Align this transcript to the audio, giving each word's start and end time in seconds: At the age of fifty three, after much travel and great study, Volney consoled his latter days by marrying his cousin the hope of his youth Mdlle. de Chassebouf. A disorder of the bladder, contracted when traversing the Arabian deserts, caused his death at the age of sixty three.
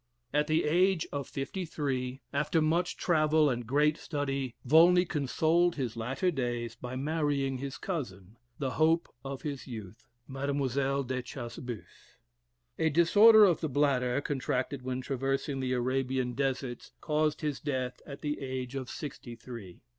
At 0.33 0.47
the 0.47 0.63
age 0.63 1.05
of 1.11 1.27
fifty 1.27 1.63
three, 1.63 2.21
after 2.33 2.59
much 2.59 2.97
travel 2.97 3.51
and 3.51 3.67
great 3.67 3.97
study, 3.97 4.55
Volney 4.65 5.05
consoled 5.05 5.75
his 5.75 5.95
latter 5.95 6.31
days 6.31 6.73
by 6.73 6.95
marrying 6.95 7.59
his 7.59 7.77
cousin 7.77 8.35
the 8.57 8.71
hope 8.71 9.07
of 9.23 9.43
his 9.43 9.67
youth 9.67 10.07
Mdlle. 10.27 11.05
de 11.05 11.21
Chassebouf. 11.21 12.17
A 12.79 12.89
disorder 12.89 13.45
of 13.45 13.61
the 13.61 13.69
bladder, 13.69 14.21
contracted 14.21 14.81
when 14.81 15.01
traversing 15.01 15.59
the 15.59 15.73
Arabian 15.73 16.33
deserts, 16.33 16.93
caused 16.99 17.41
his 17.41 17.59
death 17.59 18.01
at 18.03 18.21
the 18.23 18.39
age 18.39 18.73
of 18.73 18.89
sixty 18.89 19.35
three. 19.35 19.81